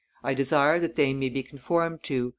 [0.23, 2.29] "I desire that they may be conformed to.